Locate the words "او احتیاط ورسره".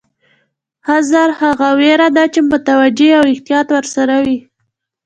3.19-4.15